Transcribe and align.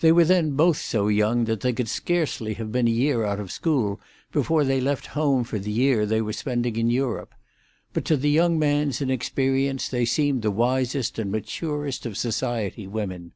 They 0.00 0.10
were 0.10 0.24
then 0.24 0.56
both 0.56 0.78
so 0.78 1.06
young 1.06 1.44
that 1.44 1.60
they 1.60 1.72
could 1.72 1.86
scarcely 1.88 2.54
have 2.54 2.72
been 2.72 2.88
a 2.88 2.90
year 2.90 3.24
out 3.24 3.38
of 3.38 3.52
school 3.52 4.00
before 4.32 4.64
they 4.64 4.80
left 4.80 5.06
home 5.14 5.44
for 5.44 5.60
the 5.60 5.70
year 5.70 6.04
they 6.04 6.20
were 6.20 6.32
spending 6.32 6.74
in 6.74 6.90
Europe; 6.90 7.32
but 7.92 8.04
to 8.06 8.16
the 8.16 8.28
young 8.30 8.58
man's 8.58 9.00
inexperience 9.00 9.88
they 9.88 10.04
seemed 10.04 10.42
the 10.42 10.50
wisest 10.50 11.16
and 11.20 11.30
maturest 11.30 12.06
of 12.06 12.16
society 12.18 12.88
women. 12.88 13.34